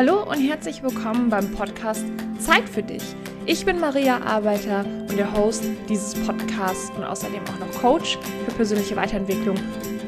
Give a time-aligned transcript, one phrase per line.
[0.00, 2.06] Hallo und herzlich willkommen beim Podcast
[2.38, 3.02] Zeit für dich.
[3.44, 8.16] Ich bin Maria Arbeiter und der Host dieses Podcasts und außerdem auch noch Coach
[8.46, 9.56] für persönliche Weiterentwicklung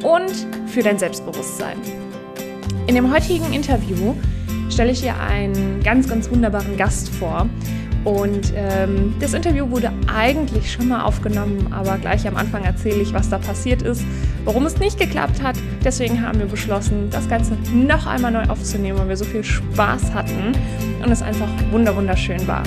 [0.02, 0.32] und
[0.66, 1.76] für dein Selbstbewusstsein.
[2.87, 4.15] In dem heutigen Interview
[4.71, 7.47] stelle ich dir einen ganz, ganz wunderbaren Gast vor.
[8.04, 13.12] Und ähm, das Interview wurde eigentlich schon mal aufgenommen, aber gleich am Anfang erzähle ich,
[13.12, 14.03] was da passiert ist,
[14.44, 15.56] warum es nicht geklappt hat.
[15.85, 20.12] Deswegen haben wir beschlossen, das Ganze noch einmal neu aufzunehmen, weil wir so viel Spaß
[20.14, 20.52] hatten
[21.02, 22.64] und es einfach wunderschön war.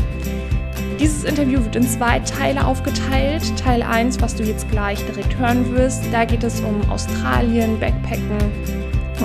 [1.00, 3.44] Dieses Interview wird in zwei Teile aufgeteilt.
[3.58, 8.38] Teil 1, was du jetzt gleich direkt hören wirst, da geht es um Australien, Backpacken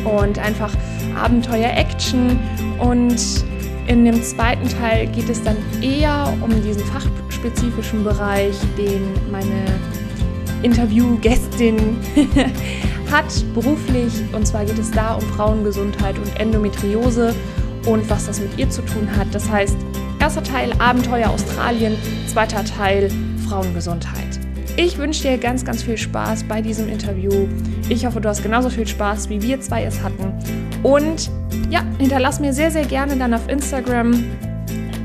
[0.05, 0.73] und einfach
[1.16, 2.38] Abenteuer, Action
[2.79, 3.45] und
[3.87, 9.66] in dem zweiten Teil geht es dann eher um diesen fachspezifischen Bereich, den meine
[10.62, 11.97] Interviewgästin
[13.11, 14.12] hat beruflich.
[14.33, 17.35] Und zwar geht es da um Frauengesundheit und Endometriose
[17.87, 19.27] und was das mit ihr zu tun hat.
[19.32, 19.77] Das heißt,
[20.21, 21.96] erster Teil Abenteuer Australien,
[22.27, 23.10] zweiter Teil
[23.49, 24.40] Frauengesundheit.
[24.77, 27.49] Ich wünsche dir ganz, ganz viel Spaß bei diesem Interview.
[27.88, 30.33] Ich hoffe, du hast genauso viel Spaß, wie wir zwei es hatten.
[30.83, 31.30] Und
[31.70, 34.24] ja, hinterlass mir sehr, sehr gerne dann auf Instagram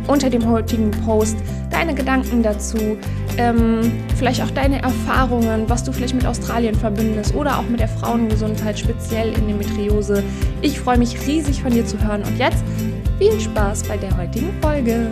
[0.07, 1.37] unter dem heutigen Post
[1.71, 2.97] deine Gedanken dazu,
[3.37, 7.87] ähm, vielleicht auch deine Erfahrungen, was du vielleicht mit Australien verbindest oder auch mit der
[7.87, 10.23] Frauengesundheit, speziell in Endometriose.
[10.61, 12.63] Ich freue mich riesig von dir zu hören und jetzt
[13.17, 15.11] viel Spaß bei der heutigen Folge.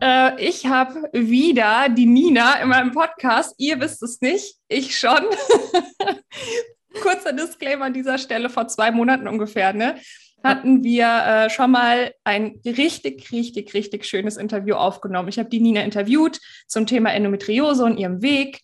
[0.00, 3.54] Äh, ich habe wieder die Nina in meinem Podcast.
[3.58, 5.18] Ihr wisst es nicht, ich schon.
[7.02, 9.96] kurzer Disclaimer an dieser Stelle, vor zwei Monaten ungefähr, ne,
[10.42, 15.28] hatten wir äh, schon mal ein richtig, richtig, richtig schönes Interview aufgenommen.
[15.28, 18.60] Ich habe die Nina interviewt zum Thema Endometriose und ihrem Weg,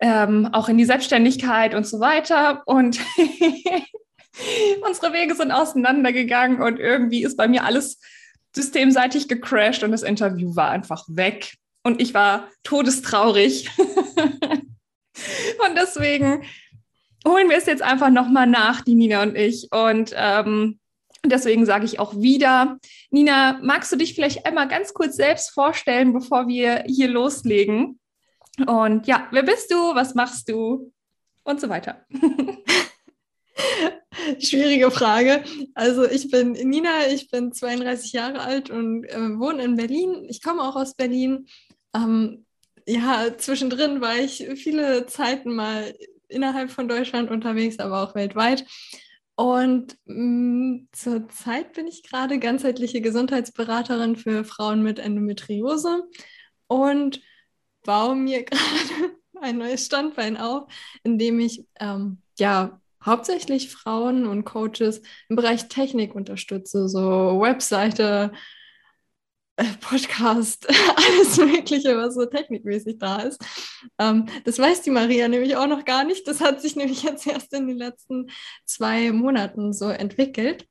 [0.00, 2.62] ähm, auch in die Selbstständigkeit und so weiter.
[2.66, 2.98] Und
[4.86, 8.00] unsere Wege sind auseinandergegangen und irgendwie ist bei mir alles
[8.54, 11.54] systemseitig gecrashed und das Interview war einfach weg.
[11.82, 13.70] Und ich war todestraurig.
[13.78, 16.42] und deswegen
[17.26, 19.68] holen wir es jetzt einfach nochmal nach, die Nina und ich.
[19.72, 20.78] Und ähm,
[21.24, 22.78] deswegen sage ich auch wieder,
[23.10, 27.98] Nina, magst du dich vielleicht einmal ganz kurz selbst vorstellen, bevor wir hier loslegen?
[28.66, 29.94] Und ja, wer bist du?
[29.94, 30.92] Was machst du?
[31.44, 32.04] Und so weiter.
[34.38, 35.44] Schwierige Frage.
[35.74, 40.26] Also ich bin Nina, ich bin 32 Jahre alt und äh, wohne in Berlin.
[40.28, 41.46] Ich komme auch aus Berlin.
[41.94, 42.44] Ähm,
[42.86, 45.94] ja, zwischendrin war ich viele Zeiten mal
[46.30, 48.64] innerhalb von Deutschland unterwegs, aber auch weltweit.
[49.36, 56.02] Und mm, zurzeit bin ich gerade ganzheitliche Gesundheitsberaterin für Frauen mit Endometriose
[56.66, 57.20] und
[57.84, 60.70] baue mir gerade ein neues Standbein auf,
[61.04, 68.32] in dem ich ähm, ja hauptsächlich Frauen und Coaches im Bereich Technik unterstütze, so Webseite,
[69.80, 73.42] Podcast, alles Mögliche, was so technikmäßig da ist.
[73.98, 76.26] Ähm, das weiß die Maria nämlich auch noch gar nicht.
[76.26, 78.30] Das hat sich nämlich jetzt erst in den letzten
[78.64, 80.66] zwei Monaten so entwickelt.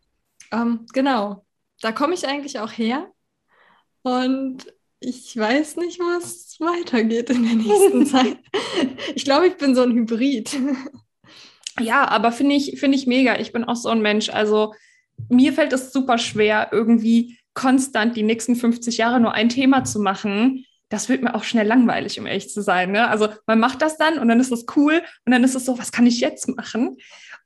[0.51, 1.45] Ähm, genau,
[1.81, 3.11] da komme ich eigentlich auch her.
[4.01, 4.65] Und
[4.99, 8.37] ich weiß nicht, was weitergeht in der nächsten Zeit.
[9.15, 10.57] Ich glaube, ich bin so ein Hybrid.
[11.79, 13.39] Ja, aber finde ich, find ich mega.
[13.39, 14.29] Ich bin auch so ein Mensch.
[14.29, 14.73] Also
[15.29, 19.99] mir fällt es super schwer, irgendwie konstant die nächsten 50 Jahre nur ein Thema zu
[19.99, 22.91] machen, das wird mir auch schnell langweilig, um ehrlich zu sein.
[22.91, 23.07] Ne?
[23.09, 25.77] Also man macht das dann und dann ist es cool und dann ist es so,
[25.77, 26.97] was kann ich jetzt machen?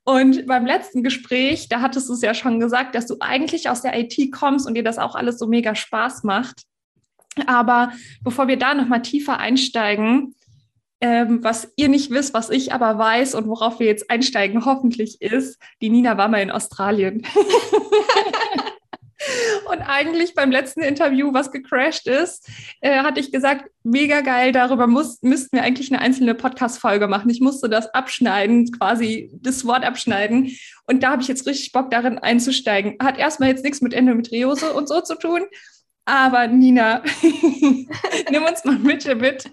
[0.04, 3.82] Und beim letzten Gespräch, da hattest du es ja schon gesagt, dass du eigentlich aus
[3.82, 6.62] der IT kommst und dir das auch alles so mega Spaß macht.
[7.46, 7.92] Aber
[8.22, 10.34] bevor wir da nochmal tiefer einsteigen,
[11.00, 15.20] ähm, was ihr nicht wisst, was ich aber weiß und worauf wir jetzt einsteigen, hoffentlich
[15.20, 17.26] ist, die Nina war mal in Australien.
[19.70, 22.48] Und eigentlich beim letzten Interview, was gecrashed ist,
[22.80, 27.30] äh, hatte ich gesagt, mega geil, darüber muss, müssten wir eigentlich eine einzelne Podcast-Folge machen.
[27.30, 30.50] Ich musste das abschneiden, quasi das Wort abschneiden.
[30.86, 32.96] Und da habe ich jetzt richtig Bock, darin einzusteigen.
[33.00, 35.42] Hat erstmal jetzt nichts mit Endometriose und so zu tun.
[36.04, 37.02] Aber Nina,
[38.30, 39.50] nimm uns mal mit mit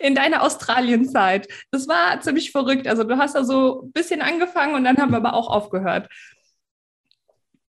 [0.00, 1.48] in deiner Australienzeit.
[1.70, 2.86] Das war ziemlich verrückt.
[2.86, 6.08] Also du hast da so ein bisschen angefangen und dann haben wir aber auch aufgehört.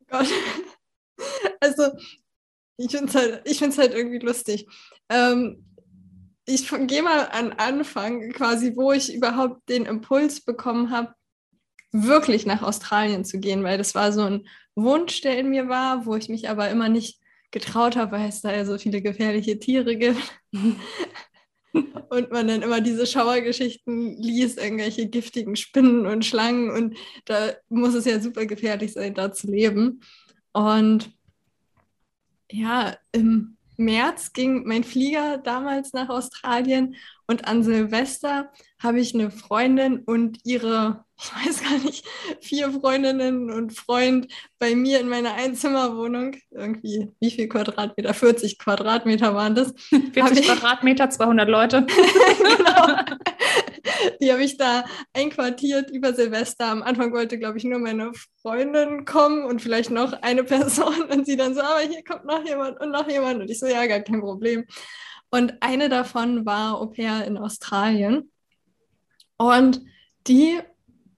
[0.09, 0.29] Gott.
[1.61, 1.91] Also,
[2.77, 4.69] ich finde es halt, halt irgendwie lustig.
[5.09, 5.65] Ähm,
[6.47, 11.15] ich gehe mal an Anfang, quasi, wo ich überhaupt den Impuls bekommen habe,
[11.93, 16.07] wirklich nach Australien zu gehen, weil das war so ein Wunsch, der in mir war,
[16.07, 19.59] wo ich mich aber immer nicht getraut habe, weil es da ja so viele gefährliche
[19.59, 20.21] Tiere gibt.
[22.11, 27.95] und man dann immer diese Schauergeschichten liest, irgendwelche giftigen Spinnen und Schlangen und da muss
[27.95, 30.01] es ja super gefährlich sein, da zu leben.
[30.53, 31.11] Und
[32.51, 36.97] ja, im März ging mein Flieger damals nach Australien
[37.27, 38.51] und an Silvester
[38.83, 42.05] habe ich eine Freundin und ihre, ich weiß gar nicht,
[42.41, 46.37] vier Freundinnen und Freund bei mir in meiner Einzimmerwohnung.
[46.51, 48.15] Irgendwie, wie viel Quadratmeter?
[48.15, 49.75] 40 Quadratmeter waren das.
[50.13, 51.87] 40 Quadratmeter, 200 Leute.
[52.39, 52.87] genau.
[54.21, 56.67] Die habe ich da einquartiert über Silvester.
[56.67, 61.03] Am Anfang wollte, glaube ich, nur meine Freundin kommen und vielleicht noch eine Person.
[61.11, 63.41] Und sie dann so, aber hier kommt noch jemand und noch jemand.
[63.41, 64.65] Und ich so, ja, gar kein Problem.
[65.31, 68.31] Und eine davon war Au pair in Australien.
[69.37, 69.83] Und
[70.27, 70.61] die,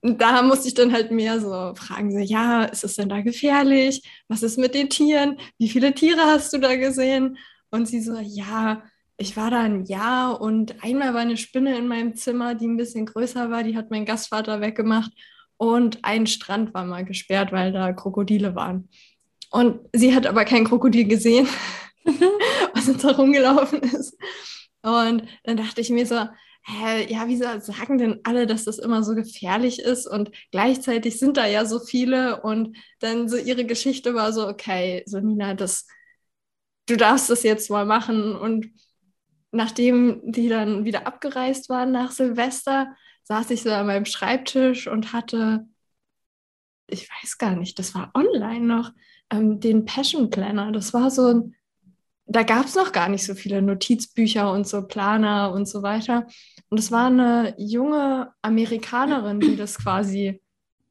[0.03, 4.03] da musste ich dann halt mehr so fragen, so, ja, ist es denn da gefährlich?
[4.29, 5.39] Was ist mit den Tieren?
[5.59, 7.39] Wie viele Tiere hast du da gesehen?
[7.71, 8.83] Und sie so, ja,
[9.21, 12.79] ich war da ein Jahr und einmal war eine Spinne in meinem Zimmer, die ein
[12.79, 15.13] bisschen größer war, die hat mein Gastvater weggemacht
[15.59, 18.89] und ein Strand war mal gesperrt, weil da Krokodile waren.
[19.51, 21.47] Und sie hat aber kein Krokodil gesehen,
[22.75, 24.17] was uns da rumgelaufen ist.
[24.83, 26.17] Und dann dachte ich mir so,
[26.63, 30.07] hä, ja, wieso sagen denn alle, dass das immer so gefährlich ist?
[30.07, 32.41] Und gleichzeitig sind da ja so viele.
[32.41, 35.87] Und dann so ihre Geschichte war so, okay, so Nina, das,
[36.87, 38.35] du darfst das jetzt mal machen.
[38.35, 38.71] Und
[39.53, 42.95] nachdem die dann wieder abgereist waren nach Silvester,
[43.25, 45.67] saß ich so an meinem Schreibtisch und hatte,
[46.87, 48.93] ich weiß gar nicht, das war online noch,
[49.31, 50.73] ähm, den Passion Planner.
[50.73, 51.55] Das war so ein,
[52.27, 56.27] da gab es noch gar nicht so viele Notizbücher und so Planer und so weiter.
[56.69, 60.41] Und es war eine junge Amerikanerin, die das quasi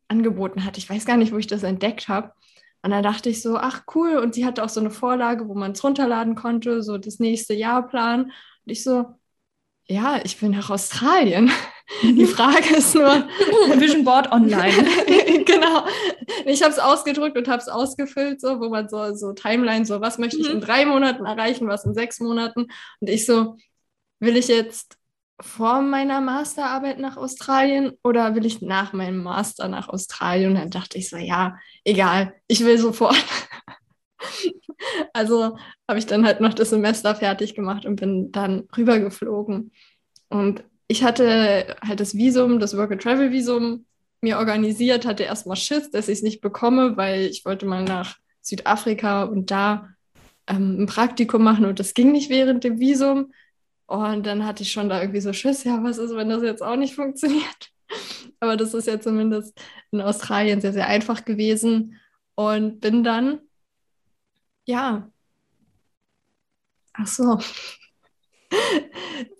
[0.07, 0.77] angeboten hat.
[0.77, 2.33] Ich weiß gar nicht, wo ich das entdeckt habe.
[2.81, 4.17] Und dann dachte ich so, ach cool.
[4.17, 7.53] Und sie hatte auch so eine Vorlage, wo man es runterladen konnte, so das nächste
[7.53, 8.25] Jahr planen.
[8.25, 9.05] Und ich so,
[9.85, 11.51] ja, ich bin nach Australien.
[12.03, 13.09] Die Frage ist nur.
[13.79, 14.87] Vision Board online.
[15.45, 15.85] genau.
[16.45, 19.99] Ich habe es ausgedrückt und habe es ausgefüllt, so, wo man so, so Timeline, so,
[19.99, 20.61] was möchte ich in mhm.
[20.61, 22.67] drei Monaten erreichen, was in sechs Monaten.
[22.99, 23.57] Und ich so,
[24.19, 24.98] will ich jetzt
[25.41, 30.51] vor meiner Masterarbeit nach Australien oder will ich nach meinem Master nach Australien?
[30.51, 33.15] Und dann dachte ich so, ja, egal, ich will sofort.
[35.11, 35.57] Also
[35.89, 39.71] habe ich dann halt noch das Semester fertig gemacht und bin dann rübergeflogen.
[40.29, 43.85] Und ich hatte halt das Visum, das Work-and-Travel-Visum
[44.21, 48.17] mir organisiert, hatte erstmal Schiss, dass ich es nicht bekomme, weil ich wollte mal nach
[48.41, 49.89] Südafrika und da
[50.47, 53.33] ähm, ein Praktikum machen und das ging nicht während dem Visum.
[53.89, 56.61] Und dann hatte ich schon da irgendwie so Schiss, ja, was ist, wenn das jetzt
[56.61, 57.71] auch nicht funktioniert?
[58.39, 59.59] Aber das ist ja zumindest
[59.91, 61.95] in Australien sehr, sehr einfach gewesen.
[62.35, 63.41] Und bin dann
[64.65, 65.09] ja.
[66.93, 67.39] Ach so.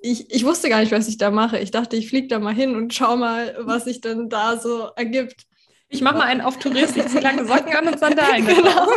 [0.01, 1.57] Ich, ich wusste gar nicht, was ich da mache.
[1.59, 4.89] Ich dachte, ich fliege da mal hin und schau mal, was sich denn da so
[4.95, 5.47] ergibt.
[5.91, 8.45] Ich mache mal einen auf Tourist, ich ziehe lange Socken an und Sandalen.
[8.45, 8.87] genau.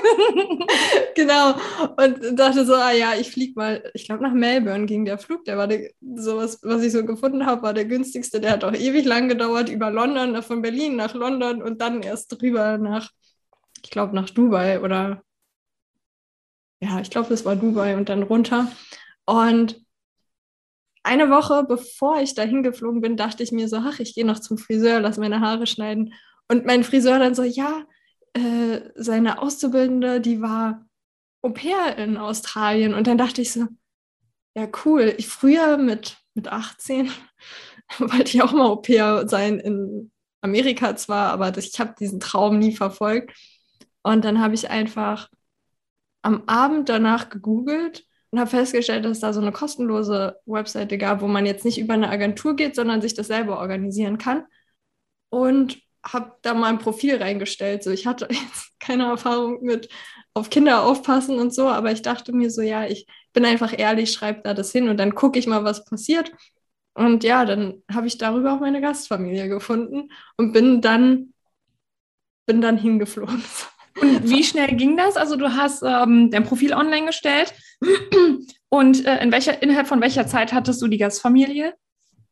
[1.14, 1.54] genau.
[1.96, 5.44] Und dachte so, ah ja, ich fliege mal, ich glaube nach Melbourne ging der Flug,
[5.46, 8.40] der war der, sowas, was ich so gefunden habe, war der günstigste.
[8.40, 12.38] Der hat auch ewig lang gedauert, über London, von Berlin nach London und dann erst
[12.38, 13.10] drüber nach,
[13.82, 15.22] ich glaube, nach Dubai oder
[16.82, 18.70] ja, ich glaube, es war Dubai und dann runter.
[19.24, 19.80] Und
[21.04, 24.40] eine Woche bevor ich da hingeflogen bin, dachte ich mir so, ach, ich gehe noch
[24.40, 26.12] zum Friseur, lass meine Haare schneiden.
[26.48, 27.84] Und mein Friseur dann so, ja,
[28.34, 30.86] äh, seine Auszubildende, die war
[31.42, 32.94] Au pair in Australien.
[32.94, 33.66] Und dann dachte ich so,
[34.54, 35.14] ja, cool.
[35.18, 37.10] Ich früher mit, mit 18
[37.98, 42.20] wollte ich auch mal Au pair sein in Amerika zwar, aber das, ich habe diesen
[42.20, 43.32] Traum nie verfolgt.
[44.02, 45.28] Und dann habe ich einfach
[46.22, 51.20] am Abend danach gegoogelt und habe festgestellt, dass es da so eine kostenlose Webseite gab,
[51.20, 54.44] wo man jetzt nicht über eine Agentur geht, sondern sich das selber organisieren kann.
[55.28, 57.82] Und habe da mal ein Profil reingestellt.
[57.82, 59.88] So, ich hatte jetzt keine Erfahrung mit
[60.34, 64.12] auf Kinder aufpassen und so, aber ich dachte mir so, ja, ich bin einfach ehrlich,
[64.12, 66.32] schreibe da das hin und dann gucke ich mal, was passiert.
[66.94, 71.32] Und ja, dann habe ich darüber auch meine Gastfamilie gefunden und bin dann,
[72.46, 73.42] bin dann hingeflogen.
[74.00, 75.18] Und wie schnell ging das?
[75.18, 77.52] Also du hast ähm, dein Profil online gestellt
[78.70, 81.74] und äh, in welcher, innerhalb von welcher Zeit hattest du die Gastfamilie?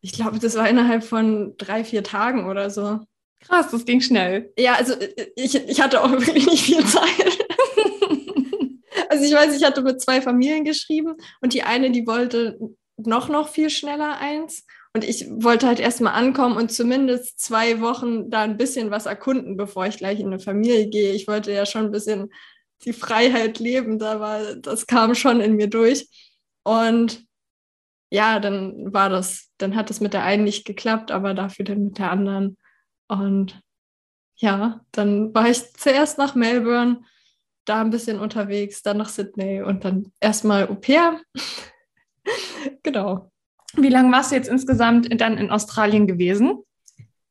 [0.01, 3.01] Ich glaube, das war innerhalb von drei, vier Tagen oder so.
[3.41, 4.53] Krass, das ging schnell.
[4.59, 7.09] Ja, also äh, ich, ich hatte auch wirklich nicht viel Zeit.
[9.09, 12.59] also ich weiß, ich hatte mit zwei Familien geschrieben und die eine, die wollte
[12.97, 18.29] noch, noch viel schneller eins und ich wollte halt erstmal ankommen und zumindest zwei Wochen
[18.29, 21.13] da ein bisschen was erkunden, bevor ich gleich in eine Familie gehe.
[21.13, 22.31] Ich wollte ja schon ein bisschen
[22.85, 26.09] die Freiheit leben, da war, das kam schon in mir durch.
[26.65, 27.25] Und
[28.11, 31.85] ja, dann war das, dann hat es mit der einen nicht geklappt, aber dafür dann
[31.85, 32.57] mit der anderen.
[33.11, 33.61] Und
[34.37, 37.03] ja, dann war ich zuerst nach Melbourne,
[37.65, 41.21] da ein bisschen unterwegs, dann nach Sydney und dann erstmal Au pair.
[42.83, 43.31] genau.
[43.75, 46.63] Wie lange warst du jetzt insgesamt dann in Australien gewesen?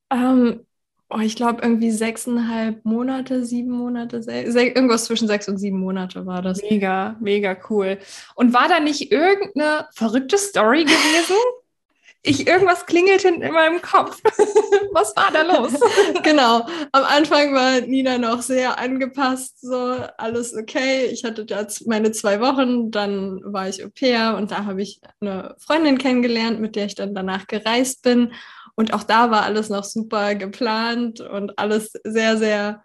[0.09, 0.65] Ähm,
[1.09, 6.41] oh, ich glaube irgendwie sechseinhalb Monate, sieben Monate, irgendwas zwischen sechs und sieben Monate war
[6.41, 6.61] das.
[6.61, 7.99] Mega, mega cool.
[8.35, 11.35] Und war da nicht irgendeine verrückte Story gewesen?
[12.21, 14.21] ich irgendwas klingelt in meinem Kopf.
[14.91, 15.73] Was war da los?
[16.23, 16.65] genau.
[16.91, 21.05] Am Anfang war Nina noch sehr angepasst, so alles okay.
[21.05, 24.99] Ich hatte da meine zwei Wochen, dann war ich Au pair und da habe ich
[25.21, 28.33] eine Freundin kennengelernt, mit der ich dann danach gereist bin.
[28.75, 32.83] Und auch da war alles noch super geplant und alles sehr, sehr,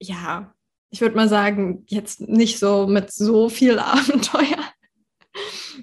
[0.00, 0.54] ja,
[0.90, 4.65] ich würde mal sagen, jetzt nicht so mit so viel Abenteuer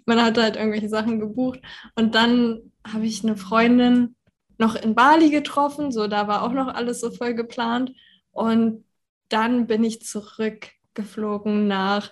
[0.06, 1.60] man hat halt irgendwelche Sachen gebucht.
[1.96, 4.16] Und dann habe ich eine Freundin
[4.58, 7.92] noch in Bali getroffen, so da war auch noch alles so voll geplant.
[8.32, 8.86] Und
[9.30, 12.12] dann bin ich zurückgeflogen nach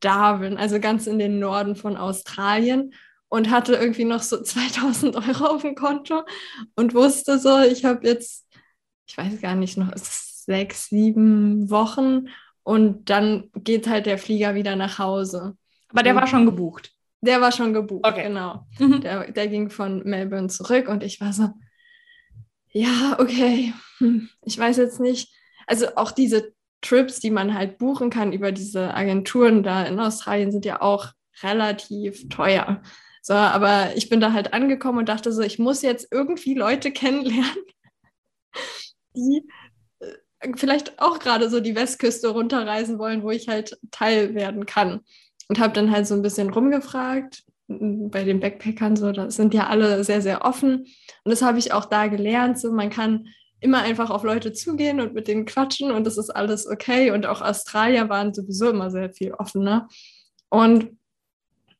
[0.00, 2.92] Darwin, also ganz in den Norden von Australien
[3.28, 6.22] und hatte irgendwie noch so 2000 Euro auf dem Konto
[6.74, 8.46] und wusste so, ich habe jetzt,
[9.06, 12.28] ich weiß gar nicht, noch sechs, sieben Wochen
[12.62, 15.56] und dann geht halt der Flieger wieder nach Hause.
[15.88, 16.92] Aber der war schon gebucht.
[17.24, 18.24] Der war schon gebucht, okay.
[18.24, 18.66] genau.
[18.78, 19.00] Mhm.
[19.00, 21.50] Der, der ging von Melbourne zurück und ich war so,
[22.72, 25.32] ja, okay, hm, ich weiß jetzt nicht.
[25.68, 30.50] Also auch diese Trips, die man halt buchen kann über diese Agenturen da in Australien,
[30.50, 31.12] sind ja auch
[31.42, 32.82] relativ teuer.
[33.22, 36.90] So, aber ich bin da halt angekommen und dachte so, ich muss jetzt irgendwie Leute
[36.92, 37.64] kennenlernen,
[39.14, 39.48] die
[40.00, 45.02] äh, vielleicht auch gerade so die Westküste runterreisen wollen, wo ich halt Teil werden kann
[45.48, 49.68] und habe dann halt so ein bisschen rumgefragt bei den Backpackern so, das sind ja
[49.68, 50.86] alle sehr, sehr offen.
[51.24, 52.58] Und das habe ich auch da gelernt.
[52.58, 53.28] So, man kann
[53.60, 57.12] immer einfach auf Leute zugehen und mit denen quatschen und das ist alles okay.
[57.12, 59.88] Und auch Australier waren sowieso immer sehr viel offener.
[60.48, 60.96] Und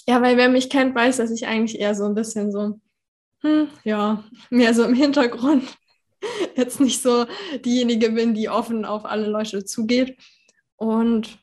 [0.07, 2.81] ja, weil wer mich kennt, weiß, dass ich eigentlich eher so ein bisschen so,
[3.40, 5.64] hm, ja, mehr so im Hintergrund
[6.57, 7.26] jetzt nicht so
[7.64, 10.16] diejenige bin, die offen auf alle Leute zugeht.
[10.76, 11.38] Und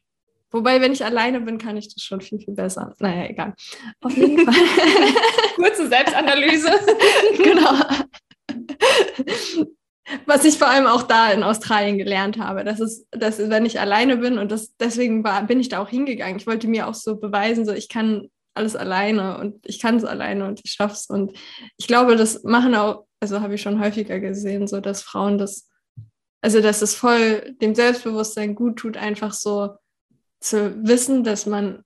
[0.51, 2.93] Wobei, wenn ich alleine bin, kann ich das schon viel, viel besser.
[2.99, 3.53] Naja, egal.
[4.01, 4.55] Auf jeden Fall.
[5.55, 6.71] Kurze Selbstanalyse.
[7.37, 7.73] genau.
[10.25, 13.79] Was ich vor allem auch da in Australien gelernt habe, das ist, dass wenn ich
[13.79, 16.37] alleine bin und das, deswegen war, bin ich da auch hingegangen.
[16.37, 20.03] Ich wollte mir auch so beweisen, so ich kann alles alleine und ich kann es
[20.03, 21.05] alleine und ich schaffe es.
[21.07, 21.33] Und
[21.77, 25.69] ich glaube, das machen auch, also habe ich schon häufiger gesehen, so dass Frauen das,
[26.41, 29.69] also dass es voll dem Selbstbewusstsein gut tut, einfach so
[30.39, 31.83] zu wissen, dass man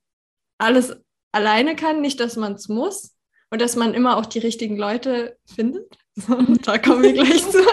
[0.58, 0.96] alles
[1.32, 3.16] alleine kann, nicht, dass man es muss
[3.50, 5.98] und dass man immer auch die richtigen Leute findet.
[6.66, 7.60] da kommen wir gleich zu.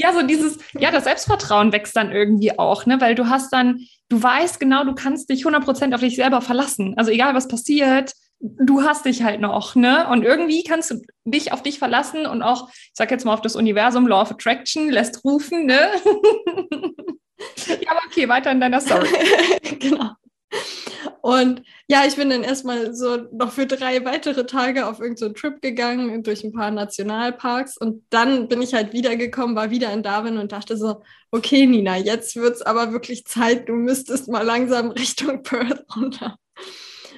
[0.00, 3.00] Ja, so dieses, ja, das Selbstvertrauen wächst dann irgendwie auch, ne?
[3.00, 6.94] Weil du hast dann, du weißt genau, du kannst dich 100% auf dich selber verlassen.
[6.96, 10.08] Also egal, was passiert, du hast dich halt noch, ne?
[10.08, 13.40] Und irgendwie kannst du dich auf dich verlassen und auch, ich sag jetzt mal auf
[13.40, 15.90] das Universum, Law of Attraction, lässt rufen, ne?
[17.66, 19.08] ja, aber okay, weiter in deiner Story.
[19.78, 20.12] genau.
[21.20, 25.40] Und ja, ich bin dann erstmal so noch für drei weitere Tage auf irgendeinen so
[25.40, 30.02] Trip gegangen durch ein paar Nationalparks und dann bin ich halt wiedergekommen, war wieder in
[30.02, 34.42] Darwin und dachte so, okay, Nina, jetzt wird es aber wirklich Zeit, du müsstest mal
[34.42, 36.38] langsam Richtung Perth runter.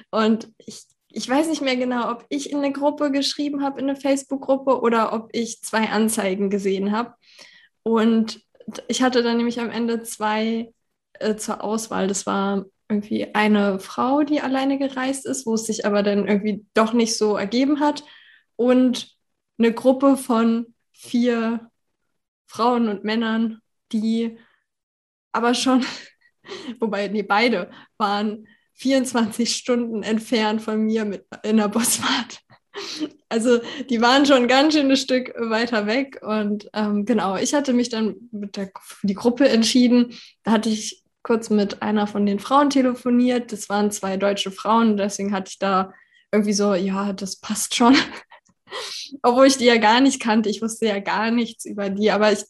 [0.09, 3.89] Und ich, ich weiß nicht mehr genau, ob ich in eine Gruppe geschrieben habe, in
[3.89, 7.13] eine Facebook-Gruppe oder ob ich zwei Anzeigen gesehen habe.
[7.83, 8.41] Und
[8.87, 10.73] ich hatte dann nämlich am Ende zwei
[11.13, 12.07] äh, zur Auswahl.
[12.07, 16.65] Das war irgendwie eine Frau, die alleine gereist ist, wo es sich aber dann irgendwie
[16.73, 18.03] doch nicht so ergeben hat.
[18.55, 19.15] Und
[19.57, 21.71] eine Gruppe von vier
[22.47, 23.61] Frauen und Männern,
[23.91, 24.37] die
[25.31, 25.85] aber schon,
[26.79, 32.41] wobei, nee, beide waren 24 Stunden entfernt von mir mit in der Busfahrt.
[33.29, 33.59] Also
[33.89, 36.19] die waren schon ganz schön ein Stück weiter weg.
[36.21, 38.71] Und ähm, genau, ich hatte mich dann mit der,
[39.03, 40.13] die Gruppe entschieden.
[40.43, 43.51] Da hatte ich kurz mit einer von den Frauen telefoniert.
[43.51, 44.97] Das waren zwei deutsche Frauen.
[44.97, 45.93] Deswegen hatte ich da
[46.31, 47.95] irgendwie so, ja, das passt schon.
[49.21, 50.49] Obwohl ich die ja gar nicht kannte.
[50.49, 52.11] Ich wusste ja gar nichts über die.
[52.11, 52.49] Aber es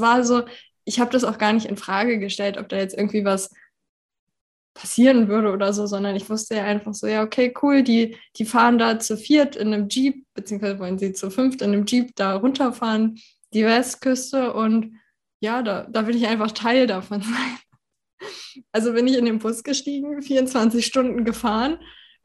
[0.00, 0.42] war so,
[0.84, 3.50] ich habe das auch gar nicht in Frage gestellt, ob da jetzt irgendwie was
[4.74, 8.44] passieren würde oder so, sondern ich wusste ja einfach so, ja, okay, cool, die, die
[8.44, 12.14] fahren da zu viert in einem Jeep, beziehungsweise wollen sie zu fünft in einem Jeep
[12.16, 13.18] da runterfahren,
[13.52, 14.96] die Westküste und
[15.40, 17.58] ja, da, da will ich einfach Teil davon sein.
[18.70, 21.78] Also bin ich in den Bus gestiegen, 24 Stunden gefahren,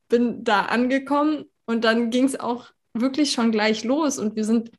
[0.08, 4.20] bin da angekommen Und dann ging es auch wirklich schon gleich los.
[4.20, 4.72] Und wir sind,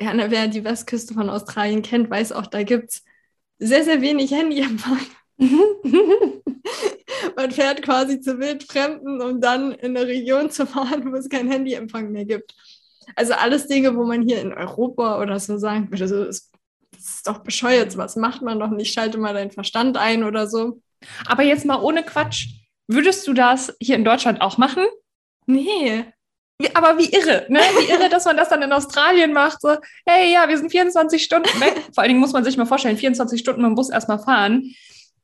[0.00, 3.04] ja, ne, wer die Westküste von Australien kennt, weiß auch, da gibt es
[3.58, 5.00] sehr, sehr wenig Handyempfang.
[7.40, 11.50] Man fährt quasi zu Wildfremden, um dann in eine Region zu fahren, wo es keinen
[11.50, 12.54] Handyempfang mehr gibt.
[13.16, 16.50] Also alles Dinge, wo man hier in Europa oder so sagen würde, so, das
[16.92, 20.82] ist doch bescheuert, was macht man doch nicht, schalte mal deinen Verstand ein oder so.
[21.24, 22.48] Aber jetzt mal ohne Quatsch,
[22.88, 24.84] würdest du das hier in Deutschland auch machen?
[25.46, 26.04] Nee.
[26.74, 27.60] Aber wie irre, ne?
[27.60, 29.62] Wie irre, dass man das dann in Australien macht.
[29.62, 31.72] So, hey, ja, wir sind 24 Stunden weg.
[31.94, 34.74] Vor allen Dingen muss man sich mal vorstellen, 24 Stunden mit dem Bus erstmal fahren.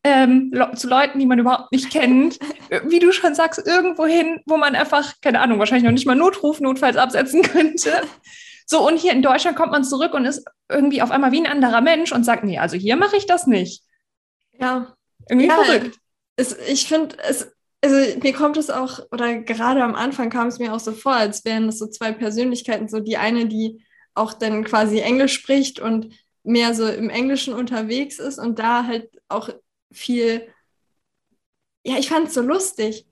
[0.05, 2.39] Ähm, zu Leuten, die man überhaupt nicht kennt.
[2.85, 6.15] Wie du schon sagst, irgendwo hin, wo man einfach, keine Ahnung, wahrscheinlich noch nicht mal
[6.15, 7.91] Notruf notfalls absetzen könnte.
[8.69, 11.47] So, und hier in Deutschland kommt man zurück und ist irgendwie auf einmal wie ein
[11.47, 13.85] anderer Mensch und sagt, nee, also hier mache ich das nicht.
[14.59, 14.97] Ja.
[15.29, 15.97] Irgendwie ja, verrückt.
[16.35, 20.59] Es, ich finde, es, also mir kommt es auch, oder gerade am Anfang kam es
[20.59, 23.85] mir auch so vor, als wären das so zwei Persönlichkeiten, so die eine, die
[24.15, 26.13] auch dann quasi Englisch spricht und
[26.43, 29.51] mehr so im Englischen unterwegs ist und da halt auch
[29.93, 30.47] viel,
[31.85, 33.07] ja, ich fand es so lustig,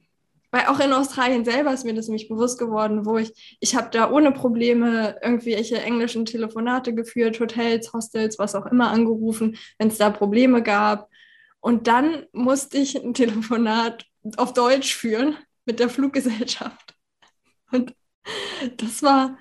[0.51, 3.91] weil auch in Australien selber ist mir das nämlich bewusst geworden, wo ich, ich habe
[3.91, 9.99] da ohne Probleme irgendwelche englischen Telefonate geführt, Hotels, Hostels, was auch immer angerufen, wenn es
[9.99, 11.09] da Probleme gab.
[11.59, 16.95] Und dann musste ich ein Telefonat auf Deutsch führen mit der Fluggesellschaft.
[17.73, 17.95] Und
[18.77, 19.37] das war,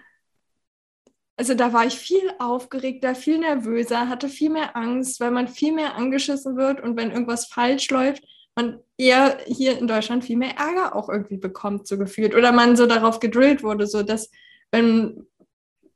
[1.35, 5.73] also da war ich viel aufgeregter, viel nervöser, hatte viel mehr Angst, weil man viel
[5.73, 8.23] mehr angeschissen wird und wenn irgendwas falsch läuft,
[8.55, 12.35] man eher hier in Deutschland viel mehr Ärger auch irgendwie bekommt, so gefühlt.
[12.35, 14.29] Oder man so darauf gedrillt wurde, so dass
[14.71, 15.25] wenn,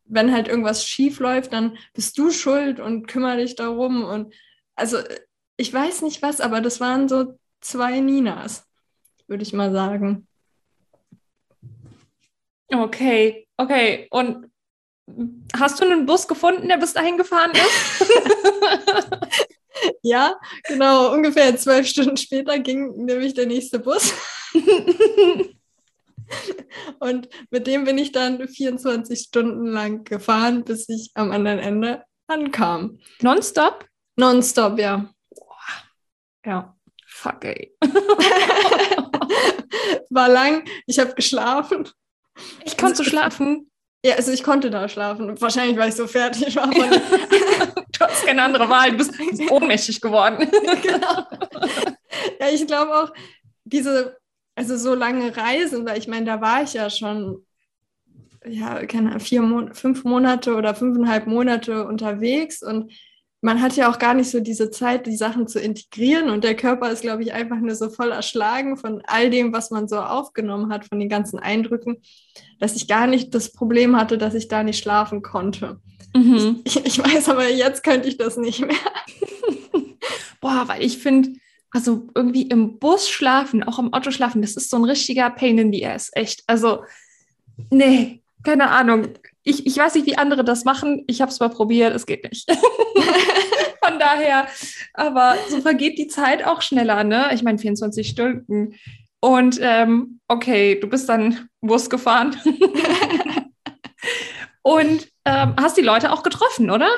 [0.05, 4.03] wenn halt irgendwas schief läuft, dann bist du schuld und kümmere dich darum.
[4.03, 4.33] Und
[4.75, 4.97] also
[5.55, 8.67] ich weiß nicht was, aber das waren so zwei Ninas
[9.27, 10.27] würde ich mal sagen.
[12.69, 14.07] Okay, okay.
[14.09, 14.49] Und
[15.55, 18.05] hast du einen Bus gefunden, der bis dahin gefahren ist?
[20.01, 20.35] ja,
[20.67, 21.13] genau.
[21.13, 24.13] Ungefähr zwölf Stunden später ging nämlich der nächste Bus.
[26.99, 32.03] Und mit dem bin ich dann 24 Stunden lang gefahren, bis ich am anderen Ende
[32.27, 32.99] ankam.
[33.21, 33.87] Nonstop?
[34.17, 35.09] Nonstop, ja.
[36.45, 36.75] Ja.
[37.05, 37.75] Fuck, ey.
[40.09, 41.87] War lang, ich habe geschlafen.
[42.65, 43.71] Ich konnte schlafen.
[44.07, 45.39] Ja, also ich konnte da schlafen.
[45.41, 46.69] Wahrscheinlich, weil ich so fertig war.
[46.71, 49.11] du hast keine andere Wahl, du bist
[49.51, 50.49] ohnmächtig geworden.
[50.81, 51.25] genau.
[52.39, 53.11] Ja, ich glaube auch,
[53.65, 54.15] diese,
[54.55, 57.45] also so lange Reisen, weil ich meine, da war ich ja schon,
[58.45, 62.93] ja, keine Ahnung, vier, Mon fünf Monate oder fünfeinhalb Monate unterwegs und
[63.47, 66.29] man hat ja auch gar nicht so diese Zeit, die Sachen zu integrieren.
[66.29, 69.71] Und der Körper ist, glaube ich, einfach nur so voll erschlagen von all dem, was
[69.71, 72.01] man so aufgenommen hat, von den ganzen Eindrücken,
[72.59, 75.79] dass ich gar nicht das Problem hatte, dass ich da nicht schlafen konnte.
[76.13, 76.59] Mhm.
[76.65, 78.75] Ich, ich, weiß aber, jetzt könnte ich das nicht mehr.
[80.41, 81.29] Boah, weil ich finde,
[81.71, 85.57] also irgendwie im Bus schlafen, auch im Auto schlafen, das ist so ein richtiger Pain
[85.57, 86.43] in the Ass, echt.
[86.47, 86.83] Also,
[87.69, 89.07] nee, keine Ahnung
[89.47, 91.05] ich, ich weiß nicht, wie andere das machen.
[91.07, 92.51] Ich habe es mal probiert, es geht nicht.
[93.83, 94.47] Von daher,
[94.93, 97.29] aber so vergeht die Zeit auch schneller, ne?
[97.33, 98.75] Ich meine, 24 Stunden.
[99.21, 102.35] Und ähm, okay, du bist dann Bus gefahren.
[104.61, 106.89] Und ähm, hast die Leute auch getroffen, oder?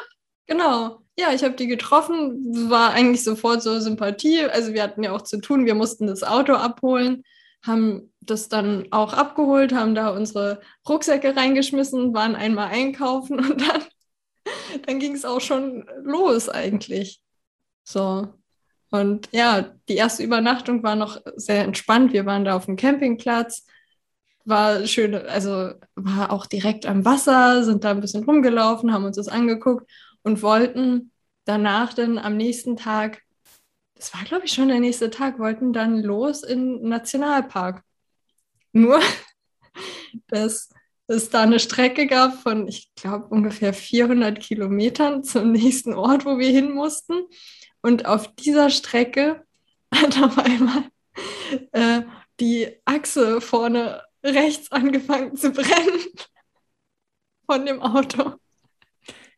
[0.47, 1.01] Genau.
[1.19, 2.69] Ja, ich habe die getroffen.
[2.69, 4.45] War eigentlich sofort so Sympathie.
[4.45, 5.67] Also wir hatten ja auch zu tun.
[5.67, 7.23] Wir mussten das Auto abholen
[7.65, 13.83] haben das dann auch abgeholt, haben da unsere Rucksäcke reingeschmissen, waren einmal einkaufen und dann,
[14.85, 17.21] dann ging es auch schon los eigentlich.
[17.83, 18.27] So.
[18.91, 22.13] Und ja, die erste Übernachtung war noch sehr entspannt.
[22.13, 23.67] Wir waren da auf dem Campingplatz,
[24.45, 29.17] war schön, also war auch direkt am Wasser, sind da ein bisschen rumgelaufen, haben uns
[29.17, 29.89] das angeguckt
[30.23, 31.11] und wollten
[31.45, 33.21] danach dann am nächsten Tag
[33.99, 37.83] das war, glaube ich, schon der nächste Tag, wollten dann los in den Nationalpark.
[38.71, 39.01] Nur,
[40.27, 40.69] dass
[41.07, 46.37] es da eine Strecke gab von, ich glaube, ungefähr 400 Kilometern zum nächsten Ort, wo
[46.37, 47.13] wir hin mussten.
[47.81, 49.43] Und auf dieser Strecke
[49.93, 50.85] hat auf einmal
[51.71, 52.01] äh,
[52.39, 56.05] die Achse vorne rechts angefangen zu brennen
[57.45, 58.33] von dem Auto.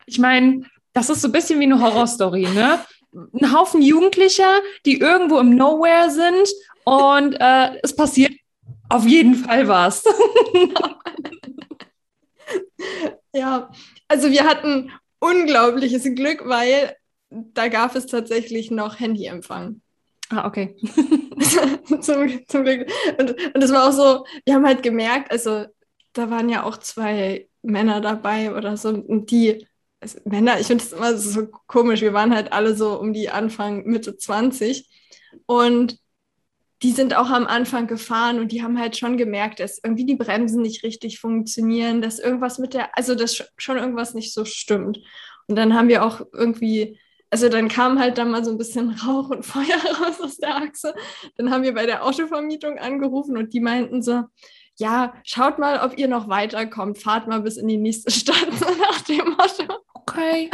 [0.06, 2.84] Ich meine, das ist so ein bisschen wie eine Horrorstory, ne?
[3.14, 6.50] ein Haufen Jugendlicher, die irgendwo im Nowhere sind
[6.86, 8.34] und äh, es passiert
[8.92, 10.04] auf jeden Fall was.
[13.34, 13.72] ja,
[14.08, 16.96] also wir hatten unglaubliches Glück, weil
[17.30, 19.82] da gab es tatsächlich noch Handyempfang.
[20.30, 20.76] Ah, okay.
[22.02, 22.90] zum, zum, Glück.
[23.18, 25.66] Und, und das war auch so, wir haben halt gemerkt, also
[26.14, 29.68] da waren ja auch zwei Männer dabei oder so, und die,
[30.00, 33.30] also Männer, ich finde es immer so komisch, wir waren halt alle so um die
[33.30, 34.90] Anfang, Mitte 20
[35.46, 35.98] und
[36.84, 40.16] die sind auch am Anfang gefahren und die haben halt schon gemerkt, dass irgendwie die
[40.16, 45.00] Bremsen nicht richtig funktionieren, dass irgendwas mit der, also dass schon irgendwas nicht so stimmt.
[45.48, 48.90] Und dann haben wir auch irgendwie, also dann kam halt da mal so ein bisschen
[49.06, 50.96] Rauch und Feuer raus aus der Achse.
[51.38, 54.24] Dann haben wir bei der Autovermietung angerufen und die meinten so,
[54.78, 59.02] ja, schaut mal, ob ihr noch weiterkommt, fahrt mal bis in die nächste Stadt, nach
[59.02, 59.82] dem Motto.
[59.94, 60.50] Okay.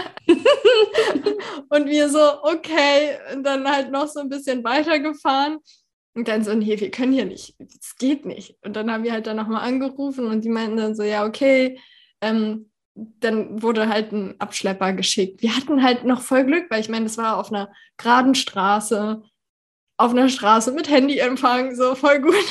[1.70, 5.60] und wir so, okay, und dann halt noch so ein bisschen weitergefahren.
[6.18, 8.58] Und dann so, nee, wir können hier nicht, es geht nicht.
[8.66, 11.80] Und dann haben wir halt dann nochmal angerufen und die meinten dann so, ja, okay.
[12.22, 15.44] Ähm, dann wurde halt ein Abschlepper geschickt.
[15.44, 19.22] Wir hatten halt noch voll Glück, weil ich meine, das war auf einer geraden Straße,
[19.98, 22.34] auf einer Straße mit Handyempfang, so voll gut.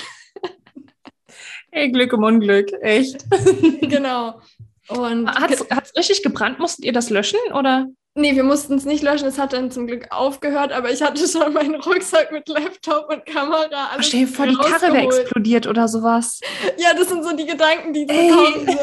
[1.73, 3.27] Hey, Glück im Unglück, echt.
[3.83, 4.41] genau.
[4.89, 6.59] Und hat es richtig gebrannt?
[6.59, 7.89] Musstet ihr das löschen oder?
[8.19, 9.29] Nee, wir mussten es nicht löschen.
[9.29, 13.27] Es hat dann zum Glück aufgehört, aber ich hatte schon meinen Rucksack mit Laptop und
[13.27, 13.91] Kamera.
[13.93, 16.41] Alles Stell dir vor, die Karre wäre explodiert oder sowas.
[16.79, 18.67] Ja, das sind so die Gedanken, die so kommen.
[18.67, 18.79] So.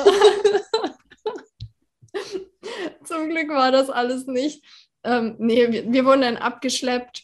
[3.05, 4.63] zum Glück war das alles nicht.
[5.03, 7.23] Ähm, nee, wir, wir wurden dann abgeschleppt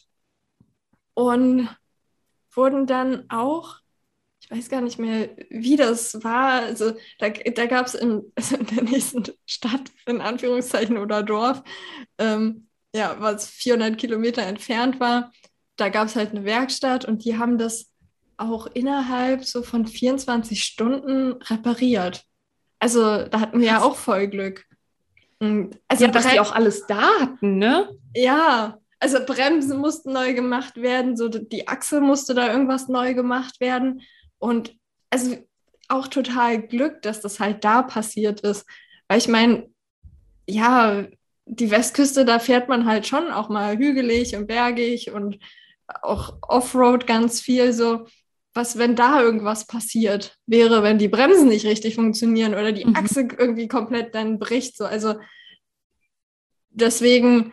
[1.14, 1.68] und
[2.52, 3.76] wurden dann auch
[4.50, 6.62] ich weiß gar nicht mehr, wie das war.
[6.62, 11.62] Also da, da gab es in, also in der nächsten Stadt, in Anführungszeichen, oder Dorf,
[12.18, 15.32] ähm, ja, was 400 Kilometer entfernt war,
[15.76, 17.90] da gab es halt eine Werkstatt und die haben das
[18.36, 22.24] auch innerhalb so von 24 Stunden repariert.
[22.80, 24.66] Also da hatten wir ja auch voll Glück.
[25.38, 27.96] Und, also ja, dass die auch alles da hatten, ne?
[28.14, 33.60] Ja, also Bremsen mussten neu gemacht werden, so die Achse musste da irgendwas neu gemacht
[33.60, 34.02] werden.
[34.40, 34.76] Und
[35.10, 35.36] also
[35.88, 38.66] auch total Glück, dass das halt da passiert ist.
[39.06, 39.68] Weil ich meine,
[40.48, 41.06] ja,
[41.46, 45.38] die Westküste, da fährt man halt schon auch mal hügelig und bergig und
[46.02, 48.06] auch Offroad ganz viel so.
[48.52, 52.96] Was, wenn da irgendwas passiert wäre, wenn die Bremsen nicht richtig funktionieren oder die mhm.
[52.96, 54.76] Achse irgendwie komplett dann bricht.
[54.76, 54.86] So.
[54.86, 55.14] Also
[56.70, 57.52] deswegen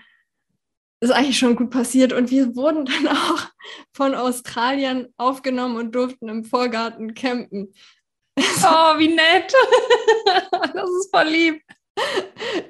[0.99, 2.13] ist eigentlich schon gut passiert.
[2.13, 3.47] Und wir wurden dann auch
[3.93, 7.73] von Australien aufgenommen und durften im Vorgarten campen.
[8.39, 9.53] Oh, wie nett.
[10.73, 11.61] das ist voll lieb.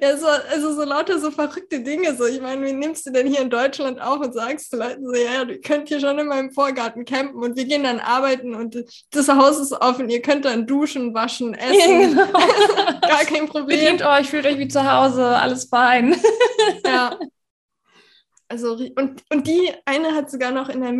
[0.00, 2.14] Ja, so, also so lauter so verrückte Dinge.
[2.16, 2.24] So.
[2.24, 5.14] Ich meine, wie nimmst du denn hier in Deutschland auf und sagst zu Leuten so,
[5.14, 8.82] ja, ihr könnt hier schon in meinem Vorgarten campen und wir gehen dann arbeiten und
[9.10, 12.16] das Haus ist offen, ihr könnt dann duschen, waschen, essen.
[12.16, 13.00] Ja, genau.
[13.00, 13.78] Gar kein Problem.
[13.78, 16.16] Bedient euch, fühlt euch wie zu Hause, alles fein.
[16.86, 17.18] ja,
[18.48, 20.92] also, und, und die eine hat sogar noch in der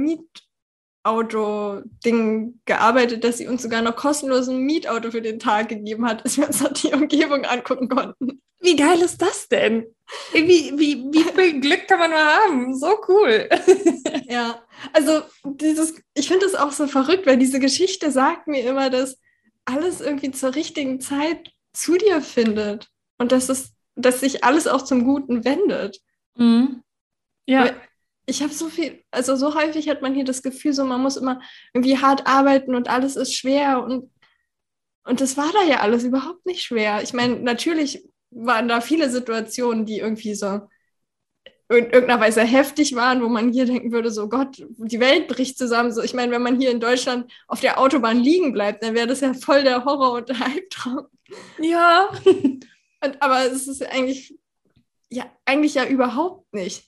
[1.04, 6.24] Mietauto-Ding gearbeitet, dass sie uns sogar noch kostenlos ein Mietauto für den Tag gegeben hat,
[6.24, 8.42] dass wir uns halt die Umgebung angucken konnten.
[8.60, 9.86] Wie geil ist das denn?
[10.32, 12.76] Wie, wie, wie viel Glück kann man mal haben?
[12.76, 13.48] So cool.
[14.28, 14.60] ja,
[14.92, 19.18] also dieses, ich finde es auch so verrückt, weil diese Geschichte sagt mir immer, dass
[19.64, 24.82] alles irgendwie zur richtigen Zeit zu dir findet und dass es, dass sich alles auch
[24.82, 26.00] zum Guten wendet.
[26.36, 26.82] Mhm.
[27.48, 27.74] Ja.
[28.26, 31.16] Ich habe so viel, also so häufig hat man hier das Gefühl, so man muss
[31.16, 31.40] immer
[31.72, 34.10] irgendwie hart arbeiten und alles ist schwer und,
[35.04, 37.02] und das war da ja alles überhaupt nicht schwer.
[37.02, 40.60] Ich meine, natürlich waren da viele Situationen, die irgendwie so
[41.70, 45.56] in irgendeiner Weise heftig waren, wo man hier denken würde, so Gott, die Welt bricht
[45.56, 45.92] zusammen.
[45.92, 49.06] So, ich meine, wenn man hier in Deutschland auf der Autobahn liegen bleibt, dann wäre
[49.06, 51.06] das ja voll der Horror und der Albtraum.
[51.60, 52.10] Ja.
[53.00, 54.36] Und, aber es ist eigentlich,
[55.08, 56.87] ja, eigentlich ja überhaupt nicht.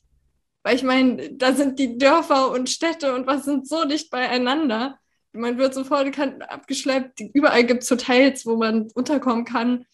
[0.62, 4.98] Weil ich meine, da sind die Dörfer und Städte und was sind so dicht beieinander.
[5.32, 7.20] Man wird sofort abgeschleppt.
[7.32, 9.86] Überall gibt es Hotels, wo man unterkommen kann.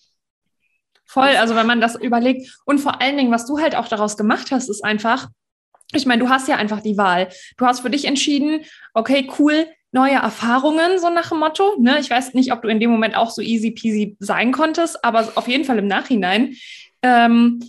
[1.05, 2.59] Voll, also wenn man das überlegt.
[2.65, 5.29] Und vor allen Dingen, was du halt auch daraus gemacht hast, ist einfach,
[5.93, 7.29] ich meine, du hast ja einfach die Wahl.
[7.57, 11.77] Du hast für dich entschieden, okay, cool, neue Erfahrungen, so nach dem Motto.
[11.79, 11.99] Ne?
[12.01, 15.33] Ich weiß nicht, ob du in dem Moment auch so easy peasy sein konntest, aber
[15.37, 16.55] auf jeden Fall im Nachhinein.
[17.03, 17.61] Ähm,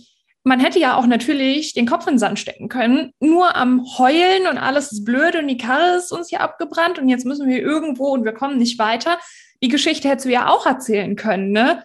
[0.44, 4.46] man hätte ja auch natürlich den Kopf in den Sand stecken können, nur am Heulen
[4.46, 7.60] und alles ist blöd und die Karre ist uns hier abgebrannt und jetzt müssen wir
[7.60, 9.18] irgendwo und wir kommen nicht weiter.
[9.62, 11.82] Die Geschichte hättest du ja auch erzählen können, ne?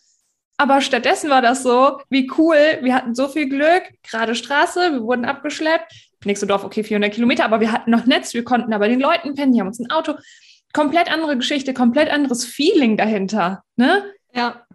[0.57, 5.01] Aber stattdessen war das so, wie cool, wir hatten so viel Glück, gerade Straße, wir
[5.01, 5.91] wurden abgeschleppt,
[6.25, 9.33] nächste Dorf, okay, 400 Kilometer, aber wir hatten noch Netz, wir konnten aber den Leuten
[9.33, 10.13] pennen, die haben uns ein Auto,
[10.71, 14.03] komplett andere Geschichte, komplett anderes Feeling dahinter, ne?
[14.33, 14.65] Ja.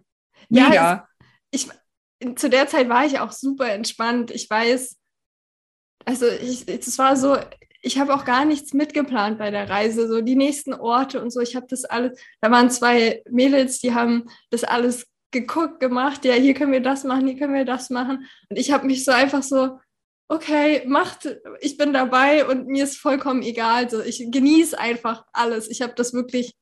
[0.48, 0.74] Mega.
[0.74, 1.08] Ja,
[1.50, 1.68] ich,
[2.36, 4.30] zu der Zeit war ich auch super entspannt.
[4.30, 4.96] Ich weiß,
[6.04, 7.36] also es war so,
[7.82, 11.40] ich habe auch gar nichts mitgeplant bei der Reise, so die nächsten Orte und so.
[11.40, 16.34] Ich habe das alles, da waren zwei Mädels, die haben das alles geguckt, gemacht, ja,
[16.34, 18.26] hier können wir das machen, hier können wir das machen.
[18.48, 19.78] Und ich habe mich so einfach so,
[20.28, 21.28] okay, macht,
[21.60, 23.88] ich bin dabei und mir ist vollkommen egal.
[23.90, 25.68] So, ich genieße einfach alles.
[25.68, 26.54] Ich habe das wirklich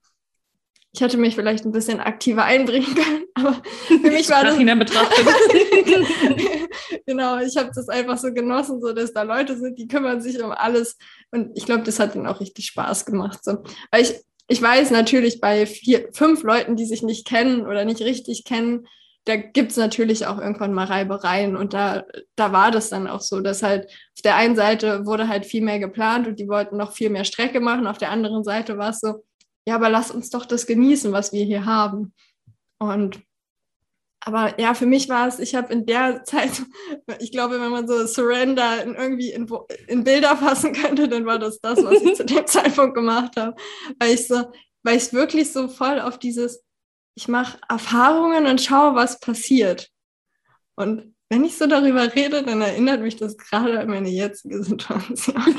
[0.97, 4.57] ich hätte mich vielleicht ein bisschen aktiver einbringen können, aber für mich war das.
[4.57, 5.27] betrachtet.
[7.07, 10.43] genau, ich habe das einfach so genossen, so dass da Leute sind, die kümmern sich
[10.43, 10.97] um alles.
[11.33, 13.41] Und ich glaube, das hat ihnen auch richtig Spaß gemacht.
[13.45, 13.59] So.
[13.91, 14.15] Weil ich,
[14.49, 18.87] ich weiß natürlich bei vier, fünf Leuten, die sich nicht kennen oder nicht richtig kennen,
[19.27, 21.57] da gibt es natürlich auch irgendwann mal Reibereien.
[21.57, 22.05] Und da,
[22.37, 25.63] da war das dann auch so, dass halt auf der einen Seite wurde halt viel
[25.63, 27.87] mehr geplant und die wollten noch viel mehr Strecke machen.
[27.87, 29.25] Auf der anderen Seite war es so,
[29.67, 32.15] ja, aber lass uns doch das genießen, was wir hier haben.
[32.79, 33.21] Und
[34.21, 36.63] aber ja, für mich war es, ich habe in der Zeit,
[37.21, 39.49] ich glaube, wenn man so Surrender in irgendwie in,
[39.87, 43.57] in, Bilder fassen könnte, dann war das das, was ich zu dem Zeitpunkt gemacht habe.
[43.99, 44.53] Weil ich so,
[44.83, 46.65] weil ich wirklich so voll auf dieses,
[47.17, 49.91] ich mache Erfahrungen und schaue, was passiert.
[50.77, 55.37] Und wenn ich so darüber rede, dann erinnert mich das gerade an meine jetzige Situation.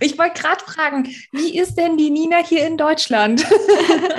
[0.00, 3.46] ich wollte gerade fragen, wie ist denn die Nina hier in Deutschland?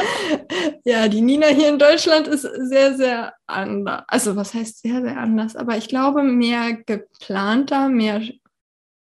[0.83, 4.03] ja, die Nina hier in Deutschland ist sehr, sehr anders.
[4.07, 5.55] Also was heißt sehr, sehr anders?
[5.55, 8.21] Aber ich glaube mehr geplanter, mehr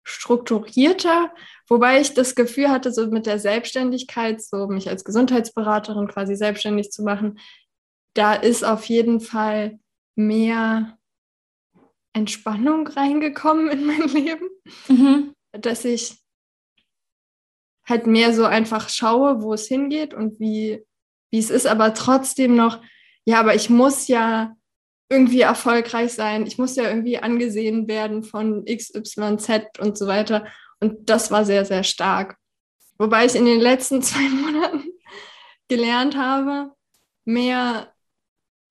[0.03, 1.33] strukturierter,
[1.69, 6.91] wobei ich das Gefühl hatte, so mit der Selbstständigkeit, so mich als Gesundheitsberaterin quasi selbstständig
[6.91, 7.39] zu machen,
[8.15, 9.79] da ist auf jeden Fall
[10.17, 10.99] mehr
[12.13, 14.49] Entspannung reingekommen in mein Leben,
[14.89, 15.35] mhm.
[15.53, 16.19] dass ich
[17.87, 20.85] halt mehr so einfach schaue, wo es hingeht und wie,
[21.31, 22.83] wie es ist, aber trotzdem noch,
[23.25, 24.57] ja, aber ich muss ja
[25.09, 30.47] irgendwie erfolgreich sein, ich muss ja irgendwie angesehen werden von XYZ und so weiter.
[30.81, 32.37] Und das war sehr, sehr stark.
[32.99, 34.85] Wobei ich in den letzten zwei Monaten
[35.69, 36.73] gelernt habe,
[37.25, 37.93] mehr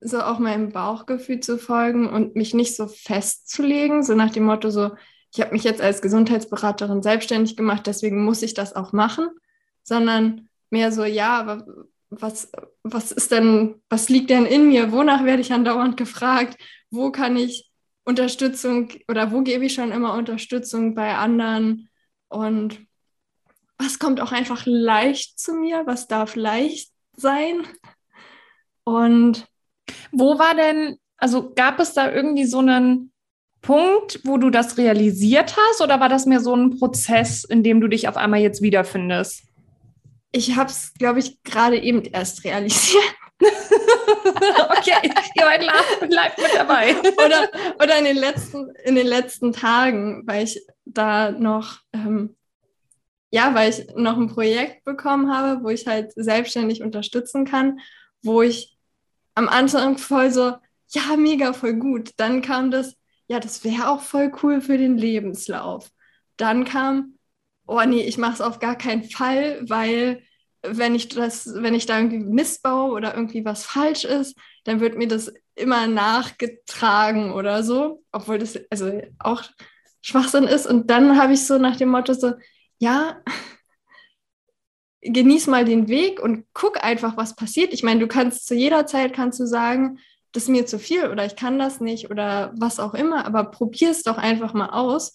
[0.00, 4.70] so auch meinem Bauchgefühl zu folgen und mich nicht so festzulegen, so nach dem Motto
[4.70, 4.92] so,
[5.32, 9.28] ich habe mich jetzt als Gesundheitsberaterin selbstständig gemacht, deswegen muss ich das auch machen,
[9.82, 11.66] sondern mehr so, ja, aber
[12.10, 12.50] was,
[12.82, 14.92] was ist denn, was liegt denn in mir?
[14.92, 16.56] Wonach werde ich andauernd gefragt?
[16.90, 17.70] Wo kann ich
[18.04, 21.88] Unterstützung oder wo gebe ich schon immer Unterstützung bei anderen?
[22.28, 22.80] Und
[23.78, 25.82] was kommt auch einfach leicht zu mir?
[25.86, 27.66] Was darf leicht sein?
[28.84, 29.48] Und
[30.16, 33.12] wo war denn, also gab es da irgendwie so einen
[33.60, 37.80] Punkt, wo du das realisiert hast oder war das mehr so ein Prozess, in dem
[37.80, 39.42] du dich auf einmal jetzt wiederfindest?
[40.32, 43.02] Ich habe es, glaube ich, gerade eben erst realisiert.
[43.40, 46.96] okay, ihr bleibt mit dabei.
[46.96, 47.50] oder,
[47.82, 52.36] oder in, den letzten, in den letzten Tagen, weil ich da noch, ähm,
[53.30, 57.80] ja, weil ich noch ein Projekt bekommen habe, wo ich halt selbstständig unterstützen kann,
[58.22, 58.75] wo ich
[59.36, 60.56] am Anfang voll so,
[60.88, 62.10] ja, mega, voll gut.
[62.16, 62.96] Dann kam das,
[63.28, 65.90] ja, das wäre auch voll cool für den Lebenslauf.
[66.36, 67.18] Dann kam,
[67.66, 70.22] oh nee, ich mache es auf gar keinen Fall, weil
[70.62, 74.80] wenn ich das, wenn ich da irgendwie Mist baue oder irgendwie was falsch ist, dann
[74.80, 79.44] wird mir das immer nachgetragen oder so, obwohl das also auch
[80.00, 80.66] Schwachsinn ist.
[80.66, 82.34] Und dann habe ich so nach dem Motto so,
[82.78, 83.20] ja,
[85.12, 87.72] genieß mal den Weg und guck einfach, was passiert.
[87.72, 89.98] Ich meine, du kannst zu jeder Zeit kannst du sagen,
[90.32, 93.44] das ist mir zu viel oder ich kann das nicht oder was auch immer, aber
[93.44, 95.14] probier es doch einfach mal aus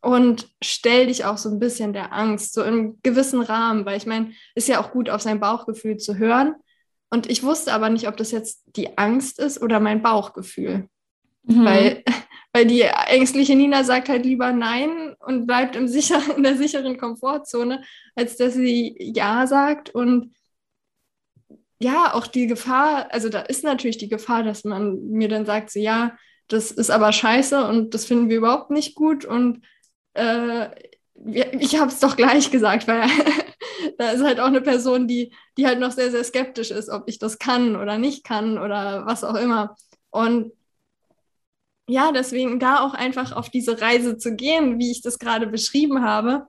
[0.00, 4.06] und stell dich auch so ein bisschen der Angst, so im gewissen Rahmen, weil ich
[4.06, 6.54] meine, ist ja auch gut, auf sein Bauchgefühl zu hören.
[7.10, 10.88] Und ich wusste aber nicht, ob das jetzt die Angst ist oder mein Bauchgefühl.
[11.42, 11.64] Mhm.
[11.64, 12.04] Weil
[12.56, 16.96] weil die ängstliche Nina sagt halt lieber Nein und bleibt im sicher, in der sicheren
[16.96, 17.82] Komfortzone,
[18.14, 19.90] als dass sie Ja sagt.
[19.90, 20.34] Und
[21.78, 25.70] ja, auch die Gefahr, also da ist natürlich die Gefahr, dass man mir dann sagt,
[25.70, 26.16] so, ja,
[26.48, 29.26] das ist aber scheiße und das finden wir überhaupt nicht gut.
[29.26, 29.60] Und
[30.14, 30.70] äh,
[31.60, 33.06] ich habe es doch gleich gesagt, weil
[33.98, 37.02] da ist halt auch eine Person, die, die halt noch sehr, sehr skeptisch ist, ob
[37.06, 39.76] ich das kann oder nicht kann oder was auch immer.
[40.08, 40.52] Und
[41.88, 46.02] ja, deswegen da auch einfach auf diese Reise zu gehen, wie ich das gerade beschrieben
[46.02, 46.48] habe,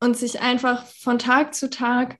[0.00, 2.18] und sich einfach von Tag zu Tag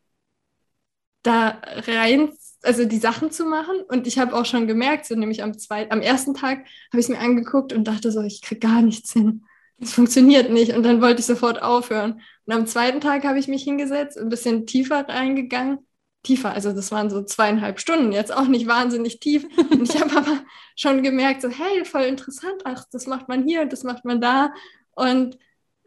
[1.22, 3.82] da rein, also die Sachen zu machen.
[3.88, 7.06] Und ich habe auch schon gemerkt, so nämlich am, zweiten, am ersten Tag habe ich
[7.06, 9.44] es mir angeguckt und dachte so, ich kriege gar nichts hin.
[9.78, 10.74] Das funktioniert nicht.
[10.74, 12.22] Und dann wollte ich sofort aufhören.
[12.46, 15.85] Und am zweiten Tag habe ich mich hingesetzt, ein bisschen tiefer reingegangen
[16.26, 16.52] tiefer.
[16.52, 19.46] Also das waren so zweieinhalb Stunden, jetzt auch nicht wahnsinnig tief.
[19.56, 20.40] Und ich habe aber
[20.74, 24.20] schon gemerkt, so, hey, voll interessant, ach, das macht man hier und das macht man
[24.20, 24.52] da.
[24.92, 25.38] Und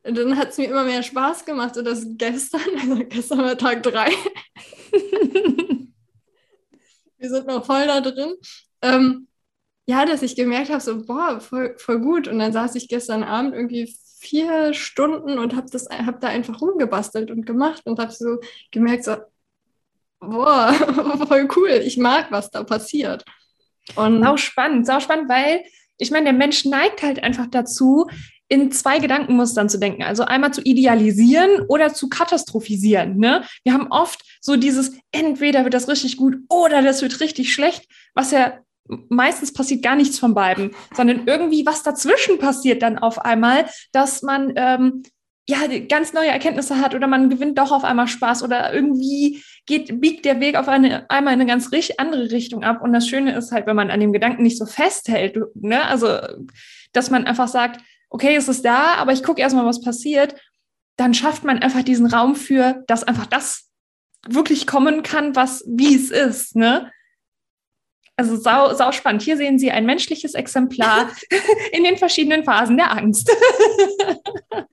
[0.04, 1.78] dann hat es mir immer mehr Spaß gemacht.
[1.78, 4.12] Und das gestern, also gestern war Tag drei.
[7.17, 8.34] Wir sind noch voll da drin.
[8.82, 9.28] Ähm,
[9.86, 12.28] ja, dass ich gemerkt habe, so, boah, voll, voll gut.
[12.30, 15.67] Und dann saß ich gestern Abend irgendwie vier Stunden und habe
[16.06, 18.39] hab da einfach rumgebastelt und gemacht und habe so
[18.71, 19.17] gemerkt, so,
[20.19, 20.73] boah,
[21.27, 21.82] voll cool.
[21.84, 23.25] Ich mag, was da passiert.
[23.95, 25.63] Und sau spannend, sau spannend, weil
[25.97, 28.08] ich meine, der Mensch neigt halt einfach dazu,
[28.47, 30.01] in zwei Gedankenmustern zu denken.
[30.01, 33.17] Also einmal zu idealisieren oder zu katastrophisieren.
[33.17, 33.43] Ne?
[33.63, 37.88] Wir haben oft so dieses, entweder wird das richtig gut oder das wird richtig schlecht,
[38.15, 38.60] was ja
[39.10, 44.23] meistens passiert gar nichts von beiden, sondern irgendwie was dazwischen passiert dann auf einmal, dass
[44.23, 45.03] man ähm,
[45.49, 45.57] ja
[45.88, 50.25] ganz neue Erkenntnisse hat oder man gewinnt doch auf einmal Spaß oder irgendwie geht, biegt
[50.25, 52.83] der Weg auf eine, einmal in eine ganz andere Richtung ab.
[52.83, 55.85] Und das Schöne ist halt, wenn man an dem Gedanken nicht so festhält, ne?
[55.85, 56.19] also
[56.93, 57.81] dass man einfach sagt,
[58.12, 60.35] okay, es ist da, aber ich gucke erstmal, was passiert,
[60.97, 63.69] dann schafft man einfach diesen Raum für, dass einfach das
[64.27, 66.55] wirklich kommen kann, was wie es ist.
[66.55, 66.91] Ne?
[68.17, 69.23] Also sau, sau spannend.
[69.23, 71.09] Hier sehen Sie ein menschliches Exemplar
[71.71, 73.31] in den verschiedenen Phasen der Angst.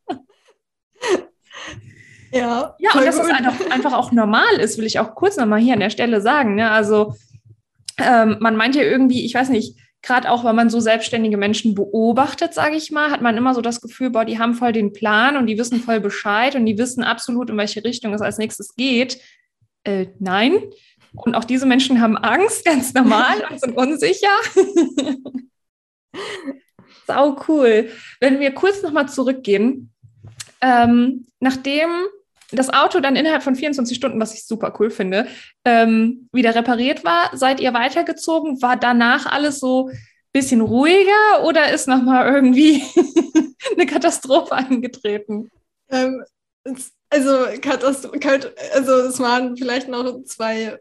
[2.33, 5.61] ja, ja und dass es einfach, einfach auch normal ist, will ich auch kurz nochmal
[5.61, 6.55] hier an der Stelle sagen.
[6.55, 6.71] Ne?
[6.71, 7.15] Also
[7.99, 11.75] ähm, man meint ja irgendwie, ich weiß nicht, gerade auch, wenn man so selbstständige Menschen
[11.75, 14.93] beobachtet, sage ich mal, hat man immer so das Gefühl, boah, die haben voll den
[14.93, 18.39] Plan und die wissen voll Bescheid und die wissen absolut, in welche Richtung es als
[18.39, 19.21] nächstes geht.
[19.85, 20.63] Äh, nein.
[21.13, 24.29] Und auch diese Menschen haben Angst, ganz normal und sind unsicher.
[27.07, 27.91] Sau cool.
[28.21, 29.93] Wenn wir kurz nochmal zurückgehen,
[30.61, 31.89] ähm, nachdem
[32.53, 35.27] das Auto dann innerhalb von 24 Stunden, was ich super cool finde,
[35.65, 38.63] ähm, wieder repariert war, seid ihr weitergezogen?
[38.63, 39.99] War danach alles so ein
[40.33, 42.83] bisschen ruhiger oder ist nochmal irgendwie
[43.75, 45.51] eine Katastrophe eingetreten?
[45.89, 46.23] Ähm,
[47.11, 50.79] also, Katastrophe, also es waren vielleicht noch zwei,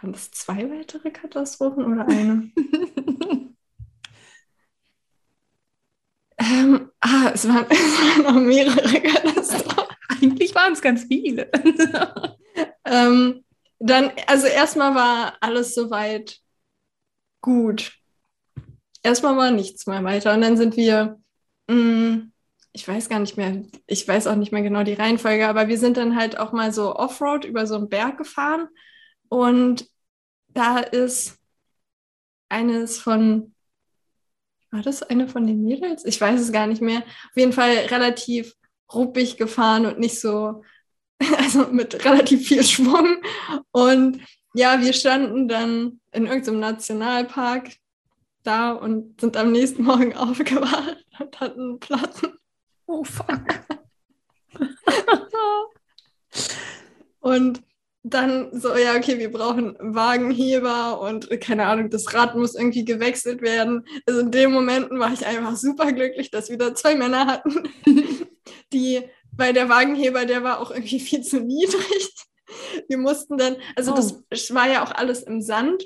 [0.00, 2.50] waren das zwei weitere Katastrophen oder eine?
[6.46, 9.96] ähm, ah, es waren, es waren noch mehrere Katastrophen.
[10.08, 11.50] Eigentlich waren es ganz viele.
[12.84, 13.44] ähm,
[13.78, 16.38] dann, also erstmal war alles soweit
[17.40, 17.92] gut.
[19.02, 20.34] Erstmal war nichts mehr weiter.
[20.34, 21.20] Und dann sind wir,
[21.68, 22.32] mh, mm,
[22.72, 25.78] ich weiß gar nicht mehr, ich weiß auch nicht mehr genau die Reihenfolge, aber wir
[25.78, 28.68] sind dann halt auch mal so Offroad über so einen Berg gefahren.
[29.28, 29.88] Und
[30.48, 31.38] da ist
[32.48, 33.54] eines von,
[34.76, 36.04] war das eine von den Mädels?
[36.04, 36.98] Ich weiß es gar nicht mehr.
[36.98, 38.54] Auf jeden Fall relativ
[38.92, 40.62] ruppig gefahren und nicht so,
[41.38, 43.16] also mit relativ viel Schwung.
[43.72, 44.20] Und
[44.54, 47.70] ja, wir standen dann in irgendeinem Nationalpark
[48.42, 52.38] da und sind am nächsten Morgen aufgewacht und hatten Platten.
[52.86, 53.42] Oh fuck.
[57.20, 57.62] und
[58.08, 63.42] dann so, ja, okay, wir brauchen Wagenheber und keine Ahnung, das Rad muss irgendwie gewechselt
[63.42, 63.84] werden.
[64.06, 67.68] Also in den Momenten war ich einfach super glücklich, dass wir da zwei Männer hatten,
[68.72, 72.14] die, weil der Wagenheber, der war auch irgendwie viel zu niedrig.
[72.86, 74.24] Wir mussten dann, also oh.
[74.30, 75.84] das war ja auch alles im Sand.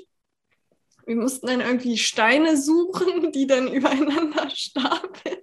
[1.07, 5.37] Wir mussten dann irgendwie Steine suchen, die dann übereinander stapeln.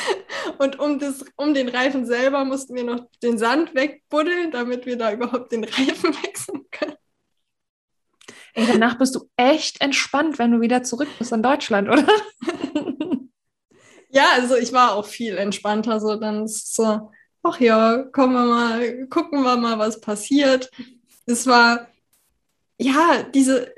[0.58, 4.96] Und um, das, um den Reifen selber mussten wir noch den Sand wegbuddeln, damit wir
[4.96, 6.96] da überhaupt den Reifen wechseln können.
[8.54, 12.06] Ey, danach bist du echt entspannt, wenn du wieder zurück bist in Deutschland, oder?
[14.10, 16.00] ja, also ich war auch viel entspannter.
[16.00, 17.10] So dann so,
[17.42, 20.70] ach ja, kommen wir mal, gucken wir mal, was passiert.
[21.24, 21.88] Es war,
[22.78, 23.74] ja, diese,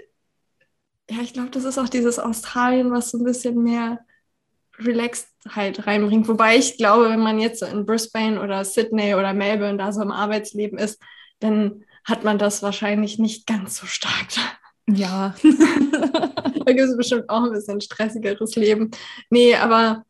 [1.08, 4.04] ja, ich glaube, das ist auch dieses Australien, was so ein bisschen mehr
[4.78, 6.28] relaxed halt reinbringt.
[6.28, 10.12] Wobei ich glaube, wenn man jetzt in Brisbane oder Sydney oder Melbourne da so im
[10.12, 11.00] Arbeitsleben ist,
[11.40, 14.28] dann hat man das wahrscheinlich nicht ganz so stark.
[14.86, 15.34] Ja.
[15.42, 18.90] da gibt es bestimmt auch ein bisschen stressigeres Leben.
[19.30, 20.04] Nee, aber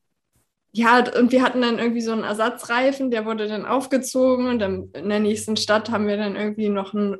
[0.72, 4.90] ja, und wir hatten dann irgendwie so einen Ersatzreifen, der wurde dann aufgezogen und dann
[4.92, 7.16] in der nächsten Stadt haben wir dann irgendwie noch einen,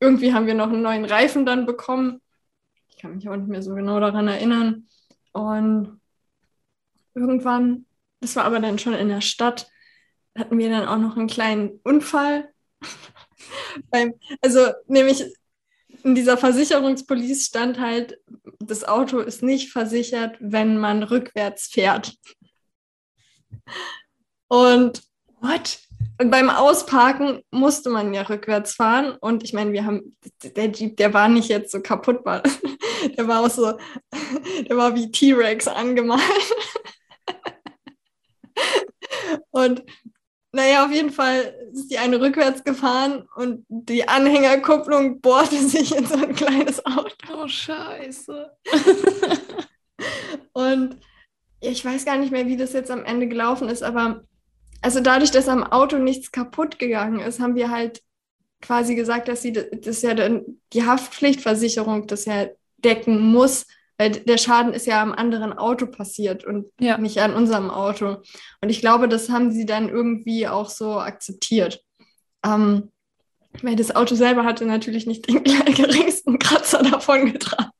[0.00, 2.22] irgendwie haben wir noch einen neuen Reifen dann bekommen.
[2.88, 4.86] Ich kann mich auch nicht mehr so genau daran erinnern.
[5.32, 6.00] Und
[7.14, 7.86] irgendwann,
[8.20, 9.70] das war aber dann schon in der Stadt,
[10.36, 12.50] hatten wir dann auch noch einen kleinen Unfall.
[14.40, 15.22] Also nämlich
[16.02, 18.18] in dieser Versicherungspolice stand halt,
[18.58, 22.14] das Auto ist nicht versichert, wenn man rückwärts fährt.
[24.48, 25.02] Und
[25.40, 25.78] what?
[26.20, 29.16] Und beim Ausparken musste man ja rückwärts fahren.
[29.20, 32.42] Und ich meine, wir haben, der Jeep, der war nicht jetzt so kaputt, war,
[33.18, 33.72] der war auch so,
[34.68, 36.22] der war wie T-Rex angemalt.
[39.54, 39.84] Und
[40.52, 46.06] naja, auf jeden Fall ist die eine rückwärts gefahren und die Anhängerkupplung bohrte sich in
[46.06, 47.14] so ein kleines Auto.
[47.32, 48.50] Oh, scheiße.
[50.52, 50.96] und
[51.60, 54.24] ich weiß gar nicht mehr, wie das jetzt am Ende gelaufen ist, aber
[54.82, 58.02] also dadurch, dass am Auto nichts kaputt gegangen ist, haben wir halt
[58.60, 62.48] quasi gesagt, dass sie das ja die Haftpflichtversicherung das ja
[62.78, 63.66] decken muss,
[63.98, 66.98] weil der Schaden ist ja am anderen Auto passiert und ja.
[66.98, 68.16] nicht an unserem Auto.
[68.60, 71.82] Und ich glaube, das haben sie dann irgendwie auch so akzeptiert.
[72.44, 72.90] Ähm,
[73.62, 77.70] weil das Auto selber hatte natürlich nicht den geringsten Kratzer davon getragen.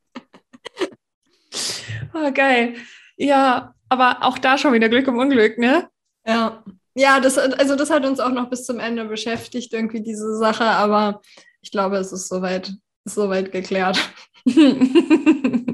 [2.14, 2.74] Oh, geil.
[3.16, 5.88] Ja, aber auch da schon wieder Glück im Unglück, ne?
[6.26, 6.64] Ja.
[6.96, 10.64] Ja, das, also das hat uns auch noch bis zum Ende beschäftigt, irgendwie diese Sache,
[10.64, 11.22] aber
[11.60, 12.72] ich glaube, es ist soweit,
[13.04, 13.98] ist soweit geklärt.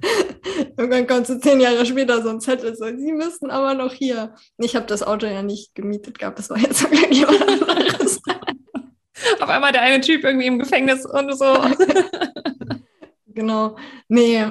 [0.76, 4.34] Irgendwann kommt so zehn Jahre später so ein Zettel, so, Sie müssen aber noch hier.
[4.58, 8.20] Ich habe das Auto ja nicht gemietet gehabt, das war jetzt sogar jemand anderes.
[9.40, 11.56] Auf einmal der eine Typ irgendwie im Gefängnis und so.
[13.26, 13.76] genau.
[14.08, 14.44] Nee.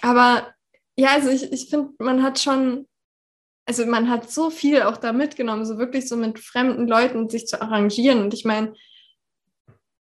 [0.00, 0.54] Aber
[0.96, 2.86] ja, also ich, ich finde, man hat schon,
[3.66, 7.46] also man hat so viel auch da mitgenommen, so wirklich so mit fremden Leuten sich
[7.46, 8.22] zu arrangieren.
[8.22, 8.74] Und ich meine,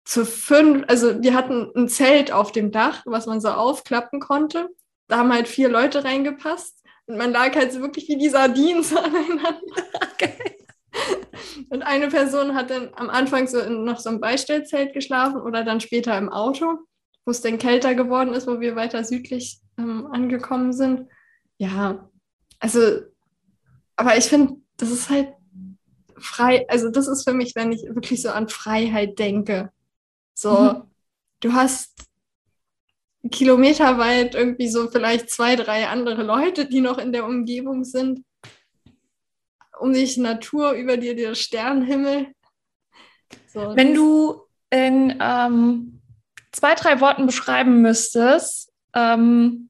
[0.06, 4.70] zu fünf, also wir hatten ein Zelt auf dem Dach, was man so aufklappen konnte.
[5.08, 8.84] Da haben halt vier Leute reingepasst und man lag halt so wirklich wie die Sardinen
[8.84, 9.62] so aneinander.
[10.14, 10.34] Okay.
[11.70, 15.64] Und eine Person hat dann am Anfang so in noch so einem Beistellzelt geschlafen oder
[15.64, 16.78] dann später im Auto,
[17.26, 21.08] wo es dann kälter geworden ist, wo wir weiter südlich ähm, angekommen sind.
[21.58, 22.10] Ja,
[22.60, 23.02] also,
[23.96, 25.30] aber ich finde, das ist halt
[26.18, 29.72] frei, also das ist für mich, wenn ich wirklich so an Freiheit denke.
[30.34, 30.84] So, mhm.
[31.40, 31.94] du hast
[33.32, 38.24] kilometerweit irgendwie so vielleicht zwei, drei andere Leute, die noch in der Umgebung sind.
[39.80, 42.34] Um dich Natur, über dir der Sternenhimmel.
[43.48, 46.02] So, Wenn du in ähm,
[46.52, 49.70] zwei, drei Worten beschreiben müsstest, ähm,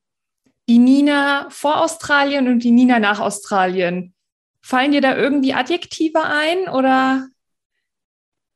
[0.69, 4.13] die Nina vor Australien und die Nina nach Australien,
[4.61, 7.27] fallen dir da irgendwie Adjektive ein oder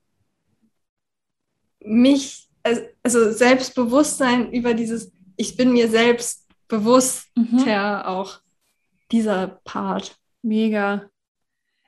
[1.81, 7.69] mich, also Selbstbewusstsein über dieses ich bin mir selbst bewusst, mhm.
[7.69, 8.39] auch
[9.11, 10.17] dieser Part.
[10.41, 11.09] Mega.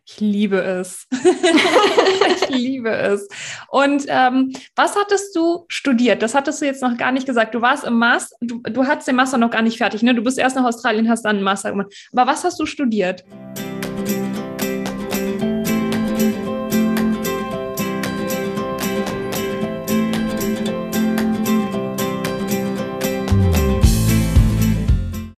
[0.05, 1.07] Ich liebe es.
[1.11, 3.27] ich liebe es.
[3.67, 6.23] Und ähm, was hattest du studiert?
[6.23, 7.53] Das hattest du jetzt noch gar nicht gesagt.
[7.53, 10.15] Du warst im Master, du, du hattest den Master noch gar nicht fertig, ne?
[10.15, 11.93] Du bist erst nach Australien, hast dann einen Master gemacht.
[12.11, 13.23] Aber was hast du studiert?